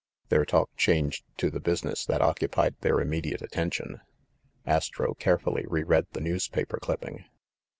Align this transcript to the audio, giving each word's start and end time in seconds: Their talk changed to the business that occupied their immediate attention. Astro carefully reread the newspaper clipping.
Their 0.29 0.45
talk 0.45 0.75
changed 0.77 1.25
to 1.37 1.51
the 1.51 1.59
business 1.59 2.07
that 2.07 2.23
occupied 2.23 2.73
their 2.81 2.99
immediate 3.01 3.43
attention. 3.43 4.01
Astro 4.65 5.13
carefully 5.13 5.67
reread 5.67 6.07
the 6.13 6.21
newspaper 6.21 6.79
clipping. 6.81 7.25